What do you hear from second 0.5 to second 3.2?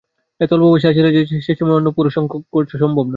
অল্প বয়সে আসিয়াছিলেন যে, সে সময়ে অন্য পুরুষ-সংসর্গ সম্ভবে না।